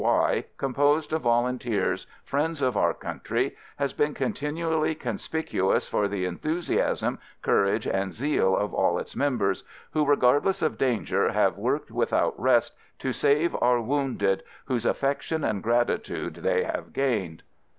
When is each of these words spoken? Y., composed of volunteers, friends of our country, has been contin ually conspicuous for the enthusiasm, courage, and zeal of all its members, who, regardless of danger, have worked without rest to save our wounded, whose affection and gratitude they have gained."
Y., 0.03 0.43
composed 0.57 1.13
of 1.13 1.21
volunteers, 1.21 2.07
friends 2.25 2.59
of 2.63 2.75
our 2.75 2.91
country, 2.91 3.55
has 3.77 3.93
been 3.93 4.15
contin 4.15 4.55
ually 4.55 4.99
conspicuous 4.99 5.87
for 5.87 6.07
the 6.07 6.25
enthusiasm, 6.25 7.19
courage, 7.43 7.85
and 7.85 8.11
zeal 8.11 8.57
of 8.57 8.73
all 8.73 8.97
its 8.97 9.15
members, 9.15 9.63
who, 9.91 10.03
regardless 10.03 10.63
of 10.63 10.75
danger, 10.79 11.31
have 11.31 11.55
worked 11.55 11.91
without 11.91 12.33
rest 12.39 12.73
to 12.97 13.13
save 13.13 13.55
our 13.61 13.79
wounded, 13.79 14.41
whose 14.65 14.87
affection 14.87 15.43
and 15.43 15.61
gratitude 15.61 16.33
they 16.37 16.63
have 16.63 16.93
gained." 16.93 17.43